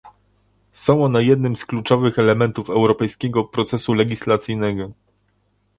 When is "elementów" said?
2.19-2.69